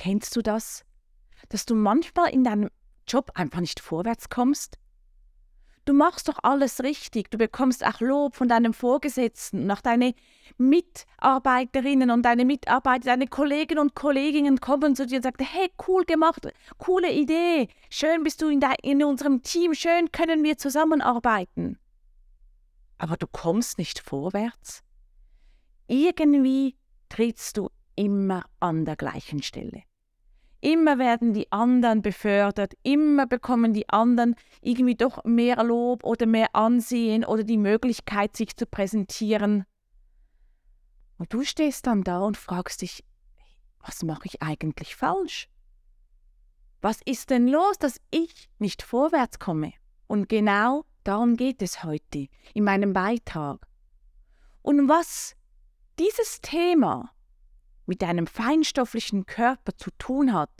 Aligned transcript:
Kennst 0.00 0.34
du 0.34 0.40
das? 0.40 0.86
Dass 1.50 1.66
du 1.66 1.74
manchmal 1.74 2.32
in 2.32 2.42
deinem 2.42 2.70
Job 3.06 3.32
einfach 3.34 3.60
nicht 3.60 3.80
vorwärts 3.80 4.30
kommst? 4.30 4.78
Du 5.84 5.92
machst 5.92 6.26
doch 6.26 6.38
alles 6.42 6.82
richtig. 6.82 7.30
Du 7.30 7.36
bekommst 7.36 7.84
auch 7.84 8.00
Lob 8.00 8.34
von 8.34 8.48
deinem 8.48 8.72
Vorgesetzten 8.72 9.64
und 9.64 9.70
auch 9.70 9.82
deine 9.82 10.14
Mitarbeiterinnen 10.56 12.10
und 12.10 12.22
deine 12.22 12.46
Mitarbeiter, 12.46 13.10
deine 13.10 13.26
Kolleginnen 13.26 13.78
und 13.78 13.94
Kollegen 13.94 14.58
kommen 14.58 14.96
zu 14.96 15.04
dir 15.04 15.16
und 15.16 15.22
sagen, 15.22 15.44
hey, 15.44 15.70
cool 15.86 16.06
gemacht, 16.06 16.48
coole 16.78 17.12
Idee, 17.12 17.68
schön 17.90 18.22
bist 18.22 18.40
du 18.40 18.48
in, 18.48 18.62
in 18.82 19.04
unserem 19.04 19.42
Team, 19.42 19.74
schön 19.74 20.10
können 20.12 20.42
wir 20.42 20.56
zusammenarbeiten. 20.56 21.78
Aber 22.96 23.18
du 23.18 23.26
kommst 23.26 23.76
nicht 23.76 23.98
vorwärts. 23.98 24.82
Irgendwie 25.88 26.74
trittst 27.10 27.58
du 27.58 27.68
immer 27.96 28.46
an 28.60 28.86
der 28.86 28.96
gleichen 28.96 29.42
Stelle. 29.42 29.82
Immer 30.60 30.98
werden 30.98 31.32
die 31.32 31.50
anderen 31.50 32.02
befördert, 32.02 32.74
immer 32.82 33.26
bekommen 33.26 33.72
die 33.72 33.88
anderen 33.88 34.36
irgendwie 34.60 34.94
doch 34.94 35.24
mehr 35.24 35.62
Lob 35.64 36.04
oder 36.04 36.26
mehr 36.26 36.54
Ansehen 36.54 37.24
oder 37.24 37.44
die 37.44 37.56
Möglichkeit, 37.56 38.36
sich 38.36 38.56
zu 38.56 38.66
präsentieren. 38.66 39.64
Und 41.16 41.32
du 41.32 41.44
stehst 41.44 41.86
dann 41.86 42.02
da 42.02 42.20
und 42.20 42.36
fragst 42.36 42.82
dich, 42.82 43.04
was 43.80 44.02
mache 44.02 44.26
ich 44.26 44.42
eigentlich 44.42 44.94
falsch? 44.94 45.48
Was 46.82 47.00
ist 47.04 47.30
denn 47.30 47.48
los, 47.48 47.78
dass 47.78 48.00
ich 48.10 48.50
nicht 48.58 48.82
vorwärts 48.82 49.38
komme? 49.38 49.72
Und 50.06 50.28
genau 50.28 50.84
darum 51.04 51.36
geht 51.36 51.62
es 51.62 51.84
heute 51.84 52.28
in 52.52 52.64
meinem 52.64 52.92
Beitrag. 52.92 53.66
Und 54.62 54.88
was 54.88 55.36
dieses 55.98 56.40
Thema 56.40 57.12
mit 57.90 58.02
deinem 58.02 58.28
feinstofflichen 58.28 59.26
Körper 59.26 59.76
zu 59.76 59.90
tun 59.98 60.32
hat 60.32 60.50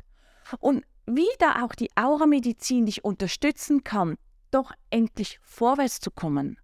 und 0.58 0.84
wie 1.06 1.28
da 1.38 1.62
auch 1.64 1.76
die 1.76 1.88
Auramedizin 1.94 2.86
dich 2.86 3.04
unterstützen 3.04 3.84
kann, 3.84 4.16
doch 4.50 4.72
endlich 4.90 5.38
vorwärts 5.40 6.00
zu 6.00 6.10
kommen. 6.10 6.58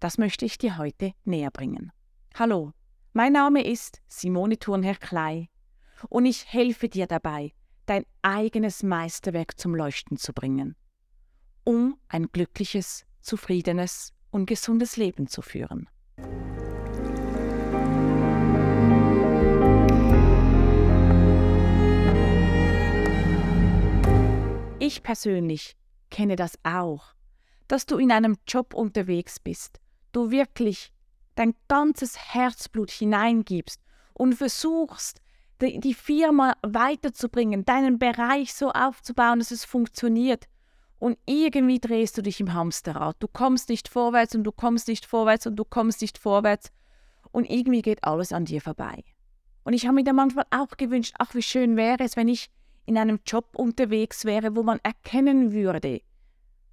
Das 0.00 0.16
möchte 0.16 0.46
ich 0.46 0.56
dir 0.56 0.78
heute 0.78 1.12
näher 1.24 1.50
bringen. 1.50 1.92
Hallo, 2.34 2.72
mein 3.12 3.34
Name 3.34 3.62
ist 3.62 4.00
Simone 4.08 4.58
Thurnherr-Klei 4.58 5.50
und 6.08 6.24
ich 6.24 6.50
helfe 6.50 6.88
dir 6.88 7.06
dabei, 7.06 7.52
dein 7.84 8.06
eigenes 8.22 8.82
Meisterwerk 8.82 9.60
zum 9.60 9.74
Leuchten 9.74 10.16
zu 10.16 10.32
bringen, 10.32 10.76
um 11.62 11.98
ein 12.08 12.28
glückliches, 12.32 13.04
zufriedenes 13.20 14.14
und 14.30 14.46
gesundes 14.46 14.96
Leben 14.96 15.26
zu 15.26 15.42
führen. 15.42 15.90
Ich 24.86 25.02
persönlich 25.02 25.76
kenne 26.10 26.36
das 26.36 26.60
auch, 26.62 27.06
dass 27.66 27.86
du 27.86 27.98
in 27.98 28.12
einem 28.12 28.36
Job 28.46 28.72
unterwegs 28.72 29.40
bist, 29.40 29.80
du 30.12 30.30
wirklich 30.30 30.92
dein 31.34 31.56
ganzes 31.66 32.16
Herzblut 32.32 32.92
hineingibst 32.92 33.80
und 34.14 34.36
versuchst, 34.36 35.20
die 35.60 35.92
Firma 35.92 36.54
weiterzubringen, 36.62 37.64
deinen 37.64 37.98
Bereich 37.98 38.54
so 38.54 38.70
aufzubauen, 38.70 39.40
dass 39.40 39.50
es 39.50 39.64
funktioniert. 39.64 40.44
Und 41.00 41.18
irgendwie 41.26 41.80
drehst 41.80 42.16
du 42.16 42.22
dich 42.22 42.38
im 42.38 42.54
Hamsterrad. 42.54 43.16
Du 43.18 43.26
kommst 43.26 43.70
nicht 43.70 43.88
vorwärts 43.88 44.36
und 44.36 44.44
du 44.44 44.52
kommst 44.52 44.86
nicht 44.86 45.04
vorwärts 45.04 45.48
und 45.48 45.56
du 45.56 45.64
kommst 45.64 46.00
nicht 46.00 46.16
vorwärts. 46.16 46.70
Und 47.32 47.50
irgendwie 47.50 47.82
geht 47.82 48.04
alles 48.04 48.32
an 48.32 48.44
dir 48.44 48.60
vorbei. 48.60 49.02
Und 49.64 49.72
ich 49.72 49.84
habe 49.86 49.96
mir 49.96 50.04
da 50.04 50.12
manchmal 50.12 50.46
auch 50.52 50.76
gewünscht, 50.76 51.16
ach, 51.18 51.34
wie 51.34 51.42
schön 51.42 51.76
wäre 51.76 52.04
es, 52.04 52.16
wenn 52.16 52.28
ich 52.28 52.50
in 52.86 52.96
einem 52.96 53.20
Job 53.26 53.56
unterwegs 53.56 54.24
wäre, 54.24 54.56
wo 54.56 54.62
man 54.62 54.80
erkennen 54.82 55.52
würde, 55.52 56.00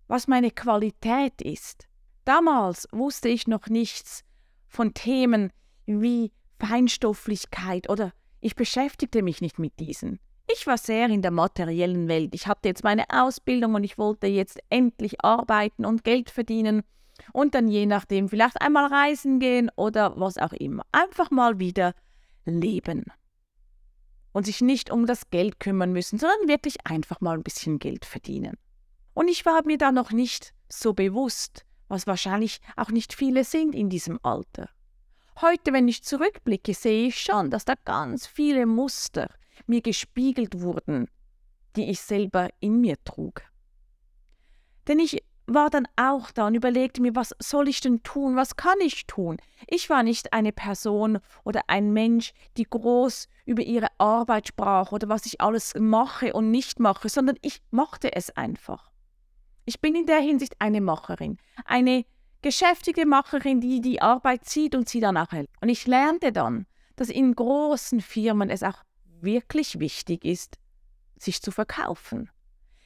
was 0.08 0.28
meine 0.28 0.52
Qualität 0.52 1.42
ist. 1.42 1.88
Damals 2.24 2.88
wusste 2.92 3.30
ich 3.30 3.48
noch 3.48 3.68
nichts 3.68 4.24
von 4.68 4.94
Themen 4.94 5.52
wie 5.86 6.32
Feinstofflichkeit 6.60 7.90
oder 7.90 8.14
ich 8.40 8.56
beschäftigte 8.56 9.22
mich 9.22 9.42
nicht 9.42 9.60
mit 9.60 9.80
diesen. 9.80 10.20
Ich 10.52 10.68
war 10.68 10.78
sehr 10.78 11.10
in 11.10 11.22
der 11.22 11.32
materiellen 11.32 12.08
Welt. 12.08 12.36
Ich 12.36 12.48
hatte 12.48 12.70
jetzt 12.70 12.84
meine 12.84 13.06
Ausbildung 13.10 13.76
und 13.76 13.84
ich 13.84 13.98
wollte 13.98 14.28
jetzt 14.28 14.60
endlich 14.70 15.24
arbeiten 15.24 15.86
und 15.86 16.04
Geld 16.04 16.30
verdienen 16.30 16.84
und 17.32 17.56
dann 17.56 17.68
je 17.68 17.86
nachdem 17.86 18.30
vielleicht 18.30 18.62
einmal 18.62 18.88
reisen 18.88 19.40
gehen 19.40 19.72
oder 19.76 20.20
was 20.20 20.38
auch 20.38 20.54
immer. 20.54 20.84
Einfach 20.92 21.32
mal 21.32 21.60
wieder 21.60 21.94
leben 22.46 23.06
und 24.34 24.46
sich 24.46 24.62
nicht 24.62 24.92
um 24.92 25.06
das 25.06 25.30
Geld 25.30 25.60
kümmern 25.60 25.94
müssen, 25.94 26.20
sondern 26.20 26.48
wirklich 26.48 26.86
einfach 26.86 27.22
mal 27.22 27.38
ein 27.38 27.44
bisschen 27.44 27.80
Geld 27.80 28.04
verdienen. 28.04 28.58
Und 29.14 29.30
ich 29.30 29.46
war 29.46 29.66
mir 29.66 29.78
da 29.78 29.92
noch 29.92 30.12
nicht 30.12 30.54
so 30.68 30.94
bewusst, 30.94 31.66
was 31.88 32.08
wahrscheinlich 32.08 32.60
auch 32.76 32.90
nicht 32.90 33.14
viele 33.14 33.44
sind 33.44 33.76
in 33.76 33.90
diesem 33.90 34.20
Alter. 34.24 34.70
Heute, 35.42 35.74
wenn 35.74 35.88
ich 35.88 36.04
zurückblicke, 36.04 36.74
sehe 36.74 37.08
ich 37.08 37.20
schon, 37.20 37.50
dass 37.50 37.66
da 37.66 37.76
ganz 37.86 38.28
viele 38.28 38.66
Muster 38.66 39.30
mir 39.68 39.82
gespiegelt 39.82 40.62
wurden, 40.62 41.08
die 41.76 41.90
ich 41.90 42.02
selber 42.02 42.50
in 42.60 42.82
mir 42.82 43.02
trug. 43.04 43.44
Denn 44.88 45.00
ich 45.00 45.24
war 45.46 45.70
dann 45.70 45.88
auch 45.96 46.32
da 46.32 46.48
und 46.48 46.56
überlegte 46.56 47.02
mir, 47.02 47.16
was 47.16 47.36
soll 47.40 47.68
ich 47.68 47.82
denn 47.82 48.04
tun, 48.04 48.36
was 48.36 48.56
kann 48.56 48.80
ich 48.80 49.06
tun? 49.08 49.38
Ich 49.68 49.90
war 49.90 50.04
nicht 50.04 50.34
eine 50.34 50.52
Person 50.52 51.20
oder 51.44 51.62
ein 51.68 51.92
Mensch, 51.92 52.34
die 52.58 52.64
groß 52.64 53.28
über 53.46 53.62
ihre 53.62 53.88
Arbeit 53.98 54.48
sprach 54.48 54.92
oder 54.92 55.10
was 55.10 55.26
ich 55.26 55.42
alles 55.42 55.74
mache 55.78 56.34
und 56.34 56.52
nicht 56.52 56.80
mache, 56.80 57.10
sondern 57.10 57.38
ich 57.42 57.62
mochte 57.72 58.16
es 58.16 58.30
einfach. 58.32 58.92
Ich 59.66 59.82
bin 59.82 59.96
in 59.96 60.06
der 60.06 60.20
Hinsicht 60.20 60.56
eine 60.60 60.82
Macherin, 60.82 61.38
eine 61.66 62.06
geschäftige 62.42 63.06
Macherin, 63.06 63.62
die 63.62 63.82
die 63.82 64.02
Arbeit 64.02 64.46
sieht 64.46 64.76
und 64.76 64.90
sie 64.90 65.00
dann 65.00 65.18
auch 65.18 65.32
hält. 65.32 65.50
Und 65.62 65.70
ich 65.70 65.88
lernte 65.88 66.32
dann, 66.32 66.66
dass 66.96 67.10
in 67.10 67.34
großen 67.34 68.02
Firmen 68.02 68.50
es 68.50 68.64
auch 68.64 68.84
wirklich 69.22 69.80
wichtig 69.80 70.26
ist, 70.26 70.58
sich 71.18 71.42
zu 71.42 71.52
verkaufen 71.52 72.30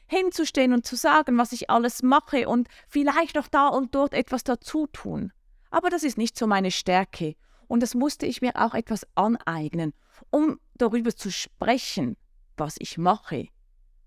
hinzustehen 0.07 0.73
und 0.73 0.85
zu 0.85 0.95
sagen, 0.95 1.37
was 1.37 1.51
ich 1.51 1.69
alles 1.69 2.03
mache 2.03 2.47
und 2.47 2.67
vielleicht 2.87 3.35
noch 3.35 3.47
da 3.47 3.67
und 3.67 3.93
dort 3.93 4.13
etwas 4.13 4.43
dazu 4.43 4.87
tun. 4.87 5.31
Aber 5.69 5.89
das 5.89 6.03
ist 6.03 6.17
nicht 6.17 6.37
so 6.37 6.47
meine 6.47 6.71
Stärke 6.71 7.35
und 7.67 7.83
das 7.83 7.93
musste 7.93 8.25
ich 8.25 8.41
mir 8.41 8.55
auch 8.55 8.73
etwas 8.73 9.05
aneignen, 9.15 9.93
um 10.29 10.59
darüber 10.75 11.15
zu 11.15 11.31
sprechen, 11.31 12.17
was 12.55 12.75
ich 12.79 12.97
mache 12.97 13.47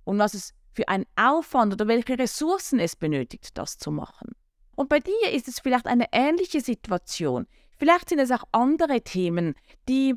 und 0.05 0.19
was 0.19 0.35
es 0.35 0.55
für 0.73 0.89
einen 0.89 1.07
Aufwand 1.17 1.73
oder 1.73 1.89
welche 1.89 2.19
Ressourcen 2.19 2.81
es 2.81 2.97
benötigt, 2.97 3.59
das 3.59 3.77
zu 3.77 3.91
machen. 3.91 4.33
Und 4.77 4.89
bei 4.89 5.01
dir 5.01 5.31
ist 5.33 5.49
es 5.49 5.61
vielleicht 5.61 5.87
eine 5.87 6.07
ähnliche 6.13 6.61
Situation. 6.61 7.47
Vielleicht 7.77 8.09
sind 8.09 8.19
es 8.19 8.31
auch 8.31 8.45
andere 8.53 9.03
Themen, 9.03 9.55
die 9.89 10.15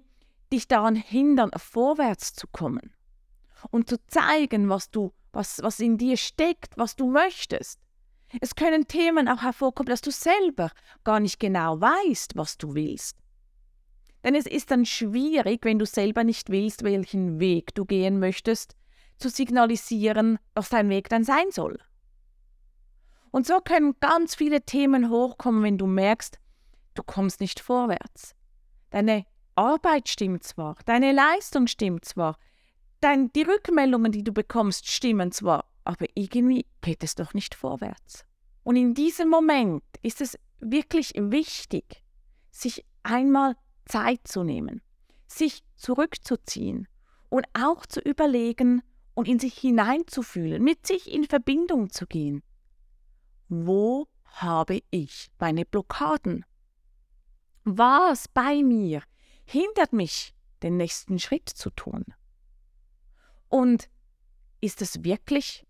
dich 0.51 0.67
daran 0.67 0.95
hindern, 0.95 1.51
vorwärts 1.57 2.33
zu 2.33 2.47
kommen 2.47 2.93
und 3.72 3.89
zu 3.89 3.97
zeigen, 4.07 4.69
was 4.69 4.91
du 4.91 5.11
was, 5.33 5.61
was 5.61 5.79
in 5.79 5.97
dir 5.97 6.16
steckt, 6.17 6.77
was 6.77 6.95
du 6.95 7.09
möchtest. 7.09 7.79
Es 8.41 8.55
können 8.55 8.88
Themen 8.88 9.27
auch 9.27 9.41
hervorkommen, 9.41 9.89
dass 9.89 10.01
du 10.01 10.11
selber 10.11 10.71
gar 11.03 11.19
nicht 11.19 11.39
genau 11.39 11.79
weißt, 11.79 12.35
was 12.35 12.57
du 12.57 12.73
willst. 12.73 13.17
Denn 14.23 14.35
es 14.35 14.45
ist 14.45 14.72
dann 14.72 14.85
schwierig, 14.85 15.66
wenn 15.66 15.79
du 15.79 15.85
selber 15.85 16.23
nicht 16.23 16.49
willst, 16.49 16.83
welchen 16.83 17.39
Weg 17.39 17.75
du 17.75 17.85
gehen 17.85 18.19
möchtest, 18.19 18.75
zu 19.17 19.29
signalisieren, 19.29 20.39
was 20.55 20.69
dein 20.69 20.89
Weg 20.89 21.09
dann 21.09 21.23
sein 21.23 21.51
soll. 21.51 21.77
Und 23.31 23.45
so 23.45 23.59
können 23.59 23.95
ganz 23.99 24.35
viele 24.35 24.61
Themen 24.61 25.09
hochkommen, 25.09 25.63
wenn 25.63 25.77
du 25.77 25.88
merkst, 25.88 26.39
du 26.93 27.03
kommst 27.03 27.41
nicht 27.41 27.59
vorwärts. 27.59 28.35
Deine 28.91 29.25
Arbeit 29.55 30.07
stimmt 30.07 30.43
zwar, 30.43 30.75
deine 30.85 31.11
Leistung 31.11 31.67
stimmt 31.67 32.05
zwar, 32.05 32.38
dein, 33.03 33.32
die 33.34 33.44
Rückmeldungen, 33.44 34.11
die 34.11 34.23
du 34.23 34.32
bekommst, 34.32 34.90
stimmen 34.90 35.32
zwar, 35.32 35.66
aber 35.84 36.05
irgendwie 36.16 36.66
geht 36.82 37.03
es 37.03 37.16
doch 37.16 37.34
nicht 37.34 37.55
vorwärts. 37.55 38.26
Und 38.64 38.78
in 38.78 38.94
diesem 38.94 39.29
Moment 39.29 39.84
ist 40.02 40.22
es 40.22 40.40
wirklich 40.59 41.14
wichtig, 41.16 42.03
sich 42.52 42.85
einmal 43.03 43.55
Zeit 43.85 44.22
zu 44.26 44.44
nehmen, 44.44 44.82
sich 45.28 45.64
zurückzuziehen 45.76 46.88
und 47.29 47.46
auch 47.53 47.85
zu 47.85 48.00
überlegen 48.00 48.82
und 49.14 49.28
in 49.28 49.40
sich 49.40 49.58
hineinzufühlen, 49.58 50.64
mit 50.64 50.88
sich 50.88 51.11
in 51.11 51.26
Verbindung 51.26 51.90
zu 51.90 52.08
gehen. 52.08 52.41
Wo 53.49 54.08
habe 54.23 54.82
ich 54.90 55.29
meine 55.40 55.66
Blockaden? 55.66 56.46
Was 57.66 58.28
bei 58.28 58.64
mir 58.64 59.03
hindert 59.46 59.94
mich, 59.94 60.34
den 60.64 60.78
nächsten 60.78 61.20
Schritt 61.20 61.49
zu 61.49 61.70
tun? 61.70 62.06
Und 63.53 63.88
ist 64.61 64.82
es 64.82 65.03
wirklich 65.03 65.64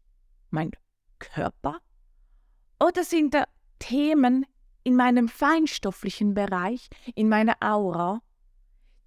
mein 0.51 0.71
Körper? 1.19 1.81
Oder 2.79 3.03
sind 3.03 3.33
da 3.33 3.43
Themen 3.77 4.45
in 4.85 4.95
meinem 4.95 5.27
feinstofflichen 5.27 6.33
Bereich, 6.33 6.87
in 7.13 7.27
meiner 7.27 7.57
Aura, 7.59 8.21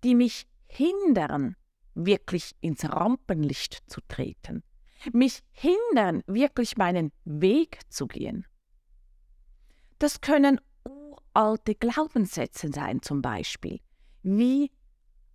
die 0.05 0.15
mich 0.15 0.47
hindern, 0.67 1.57
wirklich 1.95 2.55
ins 2.61 2.85
Rampenlicht 2.85 3.83
zu 3.87 4.03
treten, 4.09 4.63
mich 5.11 5.41
hindern, 5.53 6.23
wirklich 6.27 6.77
meinen 6.77 7.13
Weg 7.25 7.81
zu 7.89 8.07
gehen. 8.07 8.45
Das 9.99 10.21
können 10.21 10.61
uralte 10.85 11.75
Glaubenssätze 11.75 12.71
sein 12.71 13.01
zum 13.01 13.23
Beispiel, 13.23 13.81
wie 14.23 14.71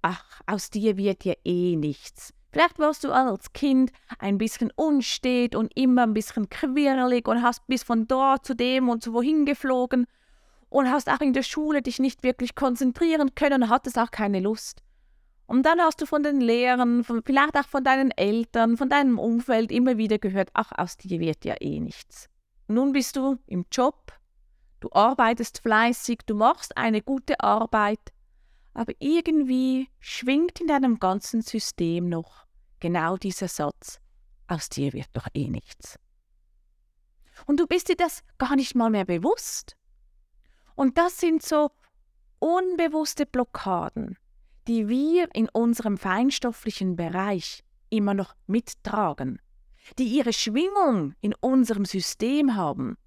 ach, 0.03 0.41
aus 0.45 0.69
dir 0.69 0.95
wird 0.95 1.25
ja 1.25 1.33
eh 1.43 1.75
nichts. 1.75 2.35
Vielleicht 2.51 2.79
warst 2.79 3.03
du 3.05 3.11
als 3.11 3.53
Kind 3.53 3.91
ein 4.19 4.37
bisschen 4.37 4.71
unstet 4.75 5.55
und 5.55 5.71
immer 5.75 6.03
ein 6.03 6.13
bisschen 6.13 6.49
quirlig 6.49 7.27
und 7.27 7.41
hast 7.41 7.65
bis 7.67 7.83
von 7.83 8.07
dort 8.07 8.45
zu 8.45 8.55
dem 8.55 8.89
und 8.89 9.01
zu 9.01 9.13
wohin 9.13 9.45
geflogen 9.45 10.05
und 10.69 10.89
hast 10.89 11.09
auch 11.09 11.21
in 11.21 11.33
der 11.33 11.43
Schule 11.43 11.81
dich 11.81 11.99
nicht 11.99 12.23
wirklich 12.23 12.55
konzentrieren 12.55 13.35
können 13.35 13.63
und 13.63 13.69
hattest 13.69 13.97
auch 13.97 14.11
keine 14.11 14.41
Lust. 14.41 14.83
Und 15.47 15.65
dann 15.65 15.81
hast 15.81 16.01
du 16.01 16.05
von 16.05 16.23
den 16.23 16.39
Lehrern, 16.39 17.03
von, 17.03 17.23
vielleicht 17.25 17.57
auch 17.57 17.67
von 17.67 17.83
deinen 17.83 18.11
Eltern, 18.11 18.77
von 18.77 18.89
deinem 18.89 19.19
Umfeld 19.19 19.71
immer 19.71 19.97
wieder 19.97 20.17
gehört, 20.17 20.49
ach, 20.53 20.71
aus 20.77 20.95
dir 20.97 21.19
wird 21.19 21.43
ja 21.43 21.55
eh 21.59 21.79
nichts. 21.79 22.29
Nun 22.67 22.93
bist 22.93 23.17
du 23.17 23.37
im 23.47 23.65
Job, 23.69 24.13
du 24.79 24.89
arbeitest 24.93 25.59
fleißig, 25.61 26.19
du 26.25 26.35
machst 26.35 26.77
eine 26.77 27.01
gute 27.01 27.41
Arbeit, 27.41 27.99
aber 28.73 28.93
irgendwie 28.99 29.89
schwingt 29.99 30.61
in 30.61 30.67
deinem 30.67 30.99
ganzen 30.99 31.41
System 31.41 32.09
noch 32.09 32.45
genau 32.79 33.17
dieser 33.17 33.47
Satz, 33.47 33.99
aus 34.47 34.69
dir 34.69 34.93
wird 34.93 35.09
doch 35.13 35.27
eh 35.33 35.47
nichts. 35.47 35.97
Und 37.45 37.59
du 37.59 37.67
bist 37.67 37.89
dir 37.89 37.95
das 37.95 38.23
gar 38.37 38.55
nicht 38.55 38.75
mal 38.75 38.89
mehr 38.89 39.05
bewusst. 39.05 39.75
Und 40.75 40.97
das 40.97 41.19
sind 41.19 41.43
so 41.43 41.71
unbewusste 42.39 43.25
Blockaden, 43.25 44.17
die 44.67 44.87
wir 44.87 45.27
in 45.33 45.49
unserem 45.49 45.97
feinstofflichen 45.97 46.95
Bereich 46.95 47.63
immer 47.89 48.13
noch 48.13 48.35
mittragen, 48.47 49.39
die 49.97 50.05
ihre 50.05 50.33
Schwingung 50.33 51.13
in 51.21 51.33
unserem 51.35 51.85
System 51.85 52.55
haben, 52.55 52.97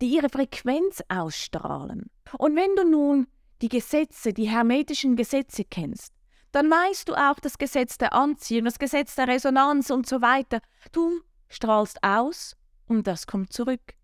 die 0.00 0.08
ihre 0.08 0.28
Frequenz 0.28 1.02
ausstrahlen. 1.08 2.10
Und 2.38 2.56
wenn 2.56 2.74
du 2.76 2.84
nun 2.84 3.26
die 3.62 3.68
Gesetze, 3.68 4.32
die 4.32 4.48
hermetischen 4.48 5.16
Gesetze 5.16 5.64
kennst, 5.64 6.14
dann 6.52 6.70
weißt 6.70 7.08
du 7.08 7.14
auch 7.14 7.38
das 7.40 7.58
Gesetz 7.58 7.98
der 7.98 8.12
Anziehung, 8.12 8.64
das 8.64 8.78
Gesetz 8.78 9.14
der 9.14 9.28
Resonanz 9.28 9.90
und 9.90 10.06
so 10.06 10.22
weiter. 10.22 10.60
Du 10.92 11.20
strahlst 11.48 12.02
aus 12.02 12.56
und 12.86 13.06
das 13.06 13.26
kommt 13.26 13.52
zurück. 13.52 13.94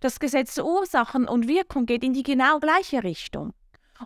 Das 0.00 0.20
Gesetz 0.20 0.54
der 0.54 0.64
Ursachen 0.64 1.26
und 1.26 1.48
Wirkung 1.48 1.86
geht 1.86 2.04
in 2.04 2.14
die 2.14 2.22
genau 2.22 2.58
gleiche 2.60 3.02
Richtung. 3.02 3.52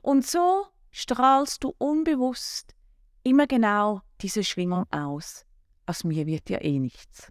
Und 0.02 0.26
so 0.26 0.66
strahlst 0.90 1.62
du 1.62 1.74
unbewusst 1.78 2.74
immer 3.22 3.46
genau 3.46 4.00
diese 4.20 4.44
Schwingung 4.44 4.86
aus. 4.90 5.44
Aus 5.86 6.04
mir 6.04 6.26
wird 6.26 6.50
ja 6.50 6.60
eh 6.60 6.78
nichts. 6.78 7.30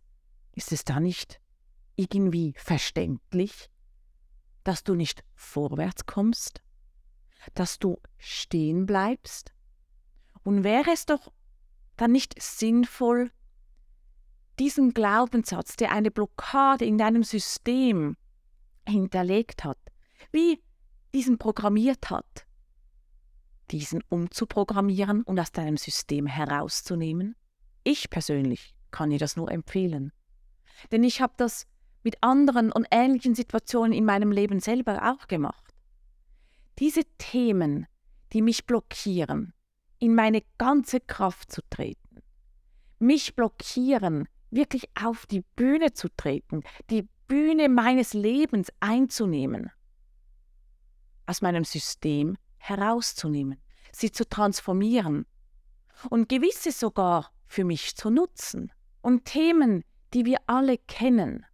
Ist 0.55 0.71
es 0.71 0.85
da 0.85 0.99
nicht 0.99 1.39
irgendwie 1.95 2.53
verständlich, 2.57 3.69
dass 4.63 4.83
du 4.83 4.95
nicht 4.95 5.23
vorwärts 5.35 6.05
kommst, 6.05 6.61
dass 7.54 7.80
du 7.80 8.00
stehen 8.18 8.86
bleibst? 8.86 9.54
Und 10.44 10.63
wäre 10.63 10.92
es 10.92 11.06
doch 11.06 11.31
dann 11.98 12.12
nicht 12.12 12.42
sinnvoll, 12.42 13.31
diesen 14.60 14.94
Glaubenssatz, 14.94 15.75
der 15.75 15.92
eine 15.92 16.12
Blockade 16.12 16.86
in 16.86 16.98
deinem 16.98 17.24
System 17.24 18.18
hinterlegt 18.88 19.63
hat, 19.63 19.80
wie 20.31 20.62
diesen 21.13 21.38
programmiert 21.38 22.10
hat, 22.10 22.45
diesen 23.72 24.04
umzuprogrammieren 24.10 25.24
und 25.24 25.40
aus 25.40 25.51
deinem 25.51 25.78
System 25.78 26.28
herauszunehmen? 26.28 27.36
Ich 27.84 28.10
persönlich 28.10 28.75
kann 28.92 29.10
dir 29.10 29.19
das 29.19 29.36
nur 29.36 29.51
empfehlen. 29.51 30.12
Denn 30.92 31.04
ich 31.04 31.22
habe 31.22 31.34
das 31.38 31.68
mit 32.04 32.18
anderen 32.22 32.72
und 32.72 32.88
ähnlichen 32.92 33.36
Situationen 33.36 33.94
in 33.94 34.06
meinem 34.06 34.31
Leben 34.31 34.60
selber 34.60 35.12
auch 35.12 35.28
gemacht. 35.28 35.72
Diese 36.79 37.03
Themen, 37.17 37.87
die 38.31 38.41
mich 38.41 38.65
blockieren, 38.65 39.53
in 39.99 40.15
meine 40.15 40.43
ganze 40.57 40.99
Kraft 40.99 41.51
zu 41.51 41.61
treten, 41.69 42.21
mich 42.99 43.35
blockieren, 43.35 44.27
wirklich 44.49 44.89
auf 45.01 45.25
die 45.25 45.41
Bühne 45.55 45.93
zu 45.93 46.09
treten, 46.09 46.63
die 46.89 47.07
Bühne 47.27 47.69
meines 47.69 48.13
Lebens 48.13 48.69
einzunehmen, 48.79 49.71
aus 51.25 51.41
meinem 51.41 51.63
System 51.63 52.37
herauszunehmen, 52.57 53.59
sie 53.91 54.11
zu 54.11 54.27
transformieren 54.27 55.25
und 56.09 56.29
gewisse 56.29 56.71
sogar 56.71 57.31
für 57.45 57.63
mich 57.63 57.95
zu 57.95 58.09
nutzen. 58.09 58.71
Und 59.01 59.25
Themen, 59.25 59.83
die 60.13 60.25
wir 60.25 60.37
alle 60.47 60.77
kennen, 60.77 61.45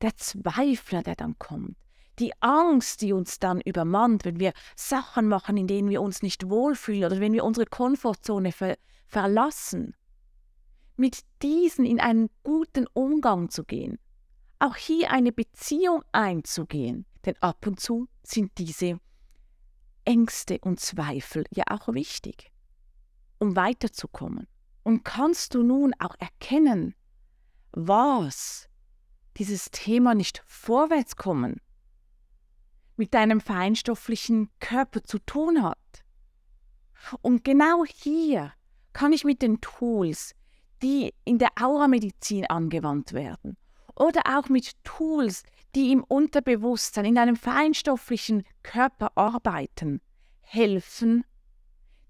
der 0.00 0.16
Zweifler, 0.16 1.02
der 1.02 1.14
dann 1.14 1.38
kommt, 1.38 1.76
die 2.18 2.32
Angst, 2.40 3.02
die 3.02 3.12
uns 3.12 3.38
dann 3.38 3.60
übermannt, 3.60 4.24
wenn 4.24 4.38
wir 4.38 4.52
Sachen 4.76 5.28
machen, 5.28 5.56
in 5.56 5.66
denen 5.66 5.90
wir 5.90 6.02
uns 6.02 6.22
nicht 6.22 6.48
wohlfühlen 6.48 7.04
oder 7.04 7.20
wenn 7.20 7.32
wir 7.32 7.44
unsere 7.44 7.66
Komfortzone 7.66 8.52
ver 8.52 8.76
verlassen, 9.06 9.94
mit 10.96 11.20
diesen 11.42 11.84
in 11.84 12.00
einen 12.00 12.30
guten 12.42 12.86
Umgang 12.92 13.50
zu 13.50 13.64
gehen, 13.64 13.98
auch 14.58 14.76
hier 14.76 15.10
eine 15.10 15.32
Beziehung 15.32 16.02
einzugehen, 16.12 17.06
denn 17.24 17.36
ab 17.40 17.66
und 17.66 17.80
zu 17.80 18.08
sind 18.22 18.52
diese 18.58 18.98
Ängste 20.04 20.58
und 20.60 20.80
Zweifel 20.80 21.44
ja 21.50 21.64
auch 21.70 21.92
wichtig, 21.94 22.50
um 23.38 23.56
weiterzukommen. 23.56 24.46
Und 24.82 25.04
kannst 25.04 25.54
du 25.54 25.62
nun 25.62 25.92
auch 25.98 26.14
erkennen, 26.18 26.94
was 27.72 28.68
dieses 29.36 29.70
Thema 29.70 30.14
nicht 30.14 30.42
vorwärts 30.46 31.16
kommen 31.16 31.60
mit 32.96 33.14
deinem 33.14 33.40
feinstofflichen 33.40 34.50
Körper 34.60 35.02
zu 35.02 35.18
tun 35.18 35.62
hat. 35.62 35.78
Und 37.22 37.44
genau 37.44 37.84
hier 37.84 38.52
kann 38.92 39.12
ich 39.12 39.24
mit 39.24 39.42
den 39.42 39.60
Tools, 39.60 40.34
die 40.82 41.12
in 41.24 41.38
der 41.38 41.50
Auramedizin 41.60 42.46
angewandt 42.46 43.12
werden, 43.12 43.56
oder 43.96 44.22
auch 44.26 44.48
mit 44.48 44.72
Tools, 44.84 45.42
die 45.74 45.92
im 45.92 46.04
Unterbewusstsein, 46.04 47.04
in 47.04 47.14
deinem 47.14 47.36
feinstofflichen 47.36 48.44
Körper 48.62 49.12
arbeiten, 49.16 50.00
helfen, 50.40 51.24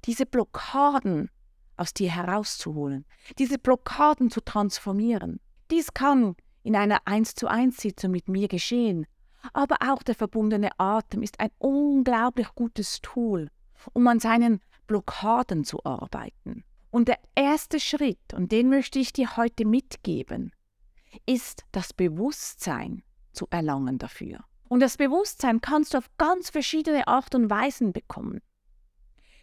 diese 0.04 0.26
Blockaden 0.26 1.30
aus 1.76 1.94
dir 1.94 2.10
herauszuholen, 2.10 3.04
diese 3.38 3.58
Blockaden 3.58 4.30
zu 4.30 4.40
transformieren. 4.40 5.40
Dies 5.70 5.94
kann 5.94 6.36
in 6.62 6.76
einer 6.76 6.98
1 7.06 7.34
zu 7.34 7.48
1 7.48 7.76
Sitzung 7.76 8.10
mit 8.10 8.28
mir 8.28 8.48
geschehen, 8.48 9.06
aber 9.52 9.76
auch 9.80 10.02
der 10.02 10.14
verbundene 10.14 10.70
Atem 10.78 11.22
ist 11.22 11.40
ein 11.40 11.50
unglaublich 11.58 12.48
gutes 12.54 13.00
Tool, 13.02 13.50
um 13.92 14.06
an 14.06 14.20
seinen 14.20 14.60
Blockaden 14.86 15.64
zu 15.64 15.84
arbeiten. 15.84 16.64
Und 16.90 17.08
der 17.08 17.18
erste 17.34 17.80
Schritt, 17.80 18.34
und 18.34 18.52
den 18.52 18.68
möchte 18.68 18.98
ich 18.98 19.12
dir 19.12 19.36
heute 19.36 19.64
mitgeben, 19.64 20.52
ist 21.26 21.64
das 21.72 21.92
Bewusstsein 21.92 23.02
zu 23.32 23.46
erlangen 23.50 23.98
dafür. 23.98 24.44
Und 24.68 24.80
das 24.80 24.96
Bewusstsein 24.96 25.60
kannst 25.60 25.94
du 25.94 25.98
auf 25.98 26.10
ganz 26.18 26.50
verschiedene 26.50 27.06
Art 27.06 27.34
und 27.34 27.50
Weisen 27.50 27.92
bekommen. 27.92 28.40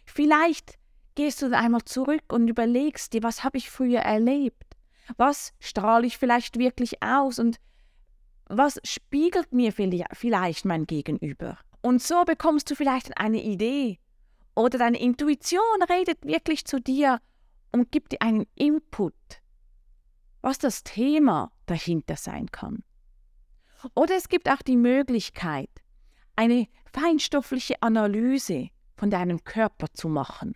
Vielleicht 0.04 0.78
gehst 1.14 1.42
du 1.42 1.56
einmal 1.56 1.82
zurück 1.84 2.32
und 2.32 2.48
überlegst 2.48 3.12
dir, 3.12 3.22
was 3.22 3.44
habe 3.44 3.58
ich 3.58 3.70
früher 3.70 4.00
erlebt? 4.00 4.76
Was 5.16 5.52
strahle 5.60 6.06
ich 6.06 6.18
vielleicht 6.18 6.58
wirklich 6.58 7.02
aus 7.02 7.38
und 7.38 7.58
was 8.54 8.78
spiegelt 8.84 9.52
mir 9.52 9.72
vielleicht 9.72 10.64
mein 10.66 10.86
Gegenüber? 10.86 11.58
Und 11.80 12.02
so 12.02 12.22
bekommst 12.24 12.70
du 12.70 12.74
vielleicht 12.74 13.16
eine 13.16 13.42
Idee 13.42 13.98
oder 14.54 14.78
deine 14.78 15.00
Intuition 15.00 15.82
redet 15.88 16.24
wirklich 16.24 16.66
zu 16.66 16.78
dir 16.78 17.20
und 17.72 17.90
gibt 17.90 18.12
dir 18.12 18.20
einen 18.20 18.46
Input, 18.54 19.14
was 20.42 20.58
das 20.58 20.84
Thema 20.84 21.50
dahinter 21.64 22.16
sein 22.16 22.50
kann. 22.52 22.84
Oder 23.94 24.16
es 24.16 24.28
gibt 24.28 24.50
auch 24.50 24.60
die 24.60 24.76
Möglichkeit, 24.76 25.70
eine 26.36 26.68
feinstoffliche 26.92 27.80
Analyse 27.80 28.68
von 28.96 29.10
deinem 29.10 29.42
Körper 29.44 29.86
zu 29.94 30.08
machen. 30.08 30.54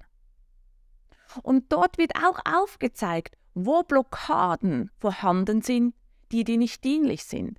Und 1.43 1.73
dort 1.73 1.97
wird 1.97 2.13
auch 2.17 2.41
aufgezeigt, 2.45 3.37
wo 3.55 3.83
Blockaden 3.83 4.91
vorhanden 4.99 5.63
sind, 5.63 5.95
die 6.31 6.45
dir 6.45 6.59
nicht 6.59 6.85
dienlich 6.85 7.25
sind. 7.25 7.59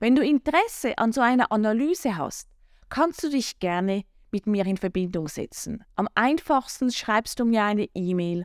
Wenn 0.00 0.16
du 0.16 0.22
Interesse 0.22 0.98
an 0.98 1.12
so 1.12 1.20
einer 1.20 1.52
Analyse 1.52 2.16
hast, 2.16 2.48
kannst 2.88 3.22
du 3.22 3.30
dich 3.30 3.58
gerne 3.58 4.02
mit 4.30 4.46
mir 4.46 4.66
in 4.66 4.76
Verbindung 4.76 5.28
setzen. 5.28 5.84
Am 5.94 6.08
einfachsten 6.14 6.90
schreibst 6.90 7.38
du 7.38 7.44
mir 7.44 7.64
eine 7.64 7.88
E-Mail 7.94 8.44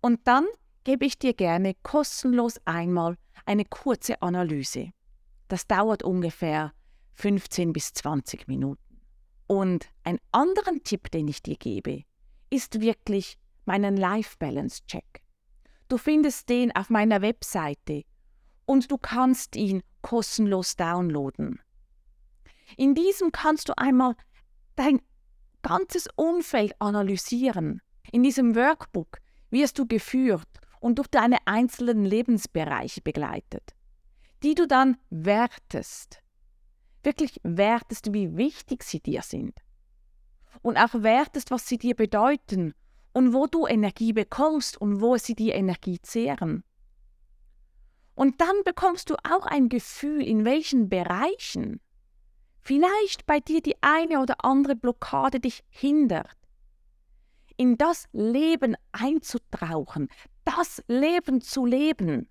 und 0.00 0.20
dann 0.24 0.46
gebe 0.84 1.06
ich 1.06 1.18
dir 1.18 1.32
gerne 1.32 1.74
kostenlos 1.82 2.60
einmal 2.66 3.16
eine 3.46 3.64
kurze 3.64 4.20
Analyse. 4.22 4.90
Das 5.48 5.66
dauert 5.66 6.02
ungefähr 6.02 6.72
15 7.14 7.72
bis 7.72 7.92
20 7.94 8.48
Minuten. 8.48 9.00
Und 9.46 9.86
ein 10.02 10.18
anderen 10.32 10.82
Tipp, 10.82 11.10
den 11.10 11.28
ich 11.28 11.42
dir 11.42 11.56
gebe, 11.56 12.02
ist 12.50 12.80
wirklich 12.80 13.38
meinen 13.64 13.96
Life 13.96 14.36
Balance 14.38 14.82
Check. 14.86 15.22
Du 15.88 15.98
findest 15.98 16.48
den 16.48 16.74
auf 16.74 16.90
meiner 16.90 17.22
Webseite 17.22 18.04
und 18.66 18.90
du 18.90 18.98
kannst 18.98 19.56
ihn 19.56 19.82
kostenlos 20.04 20.76
downloaden. 20.76 21.60
In 22.76 22.94
diesem 22.94 23.32
kannst 23.32 23.70
du 23.70 23.78
einmal 23.78 24.14
dein 24.76 25.00
ganzes 25.62 26.08
Umfeld 26.14 26.74
analysieren. 26.78 27.80
In 28.12 28.22
diesem 28.22 28.54
Workbook 28.54 29.18
wirst 29.50 29.78
du 29.78 29.86
geführt 29.86 30.48
und 30.80 30.98
durch 30.98 31.08
deine 31.08 31.38
einzelnen 31.46 32.04
Lebensbereiche 32.04 33.00
begleitet, 33.00 33.74
die 34.42 34.54
du 34.54 34.68
dann 34.68 34.98
wertest. 35.08 36.20
Wirklich 37.02 37.40
wertest, 37.42 38.12
wie 38.12 38.36
wichtig 38.36 38.82
sie 38.84 39.00
dir 39.00 39.22
sind. 39.22 39.58
Und 40.60 40.76
auch 40.76 41.02
wertest, 41.02 41.50
was 41.50 41.66
sie 41.66 41.78
dir 41.78 41.96
bedeuten 41.96 42.74
und 43.14 43.32
wo 43.32 43.46
du 43.46 43.66
Energie 43.66 44.12
bekommst 44.12 44.78
und 44.78 45.00
wo 45.00 45.16
sie 45.16 45.34
dir 45.34 45.54
Energie 45.54 45.98
zehren. 46.02 46.62
Und 48.14 48.40
dann 48.40 48.62
bekommst 48.64 49.10
du 49.10 49.16
auch 49.28 49.46
ein 49.46 49.68
Gefühl, 49.68 50.22
in 50.22 50.44
welchen 50.44 50.88
Bereichen 50.88 51.80
vielleicht 52.60 53.26
bei 53.26 53.40
dir 53.40 53.60
die 53.60 53.76
eine 53.82 54.20
oder 54.20 54.44
andere 54.44 54.76
Blockade 54.76 55.40
dich 55.40 55.62
hindert. 55.68 56.36
In 57.56 57.76
das 57.76 58.06
Leben 58.12 58.76
einzutauchen, 58.92 60.08
das 60.44 60.82
Leben 60.88 61.40
zu 61.40 61.66
leben, 61.66 62.28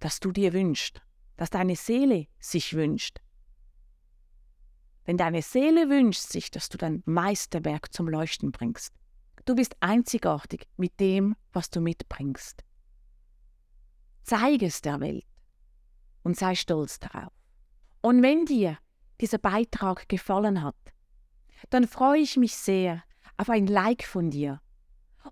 das 0.00 0.18
du 0.18 0.32
dir 0.32 0.52
wünschst, 0.52 1.02
das 1.36 1.50
deine 1.50 1.76
Seele 1.76 2.26
sich 2.40 2.74
wünscht. 2.74 3.20
Denn 5.06 5.16
deine 5.16 5.42
Seele 5.42 5.88
wünscht 5.88 6.22
sich, 6.22 6.50
dass 6.50 6.68
du 6.68 6.78
dein 6.78 7.02
Meisterwerk 7.04 7.92
zum 7.92 8.08
Leuchten 8.08 8.52
bringst. 8.52 8.94
Du 9.44 9.54
bist 9.54 9.76
einzigartig 9.80 10.68
mit 10.76 10.98
dem, 11.00 11.36
was 11.52 11.70
du 11.70 11.80
mitbringst. 11.80 12.62
Zeige 14.22 14.66
es 14.66 14.82
der 14.82 15.00
Welt 15.00 15.24
und 16.22 16.36
sei 16.36 16.54
stolz 16.54 16.98
darauf. 16.98 17.32
Und 18.02 18.22
wenn 18.22 18.44
dir 18.44 18.78
dieser 19.20 19.38
Beitrag 19.38 20.08
gefallen 20.08 20.62
hat, 20.62 20.76
dann 21.68 21.86
freue 21.86 22.20
ich 22.20 22.36
mich 22.36 22.54
sehr 22.54 23.02
auf 23.36 23.50
ein 23.50 23.66
Like 23.66 24.04
von 24.04 24.30
dir. 24.30 24.60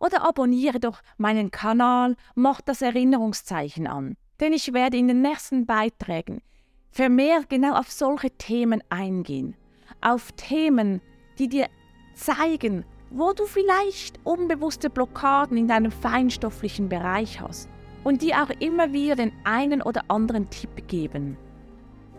Oder 0.00 0.26
abonniere 0.26 0.80
doch 0.80 1.00
meinen 1.16 1.50
Kanal, 1.50 2.16
mach 2.34 2.60
das 2.60 2.82
Erinnerungszeichen 2.82 3.86
an, 3.86 4.16
denn 4.40 4.52
ich 4.52 4.72
werde 4.72 4.98
in 4.98 5.08
den 5.08 5.22
nächsten 5.22 5.66
Beiträgen 5.66 6.42
vermehrt 6.90 7.48
genau 7.48 7.74
auf 7.74 7.90
solche 7.90 8.30
Themen 8.30 8.82
eingehen, 8.88 9.56
auf 10.00 10.32
Themen, 10.32 11.00
die 11.38 11.48
dir 11.48 11.68
zeigen, 12.14 12.84
wo 13.10 13.32
du 13.32 13.46
vielleicht 13.46 14.18
unbewusste 14.24 14.90
Blockaden 14.90 15.56
in 15.56 15.68
deinem 15.68 15.92
feinstofflichen 15.92 16.88
Bereich 16.88 17.40
hast 17.40 17.68
und 18.08 18.22
die 18.22 18.34
auch 18.34 18.48
immer 18.58 18.94
wieder 18.94 19.16
den 19.16 19.32
einen 19.44 19.82
oder 19.82 20.02
anderen 20.08 20.48
Tipp 20.48 20.88
geben, 20.88 21.36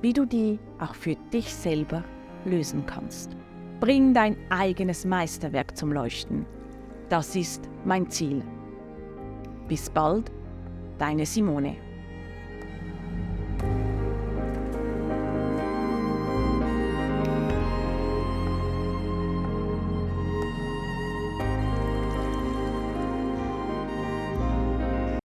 wie 0.04 0.14
du 0.14 0.24
die 0.24 0.60
auch 0.78 0.94
für 0.94 1.16
dich 1.34 1.52
selber 1.52 2.04
lösen 2.46 2.86
kannst. 2.86 3.36
Bring 3.80 4.14
dein 4.14 4.38
eigenes 4.52 5.04
Meisterwerk 5.04 5.76
zum 5.76 5.92
Leuchten. 5.92 6.46
Das 7.10 7.36
ist 7.36 7.68
mein 7.86 8.08
Ziel. 8.08 8.44
Bis 9.68 9.90
bald, 9.90 10.32
deine 11.00 11.26
Simone. 11.26 11.76